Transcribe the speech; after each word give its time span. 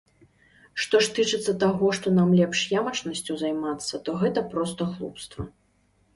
Што 0.85 1.01
ж 1.07 1.11
тычыцца 1.17 1.53
таго, 1.63 1.89
што 1.97 2.13
нам 2.15 2.31
лепш 2.39 2.63
ямачнасцю 2.81 3.37
займацца, 3.43 4.01
то 4.09 4.19
гэта 4.25 4.45
проста 4.57 4.91
глупства. 4.97 5.49